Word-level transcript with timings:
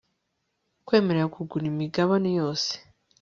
kwemera 0.85 1.23
kugura 1.33 1.65
imigabane 1.73 2.29
yose 2.39 2.71